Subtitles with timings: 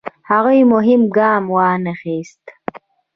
[0.29, 2.43] هغوی مهم ګام وانخیست.